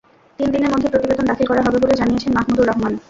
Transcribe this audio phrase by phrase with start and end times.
[0.39, 2.93] তিন দিনের মধ্যে প্রতিবেদন দাখিল করা হবে বলে জানিয়েছেন মাহমুদুর রহমান।